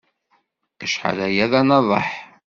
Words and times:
Acḥal 0.83 1.17
aya 1.27 1.45
d 1.51 1.53
anaḍeḥ. 1.59 2.09